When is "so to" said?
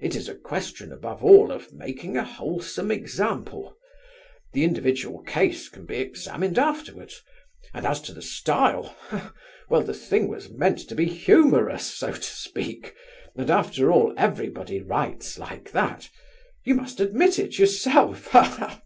11.86-12.20